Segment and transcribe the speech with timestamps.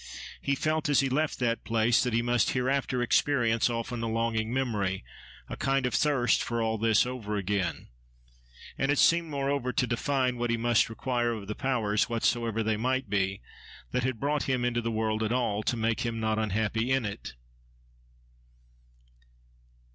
[0.41, 4.51] He felt, as he left that place, that he must hereafter experience often a longing
[4.51, 5.03] memory,
[5.47, 7.87] a kind of thirst, for all this, over again.
[8.79, 12.77] And it seemed moreover to define what he must require of the powers, whatsoever they
[12.77, 13.41] might be,
[13.91, 17.05] that had brought him into the world at all, to make him not unhappy in
[17.05, 17.35] it.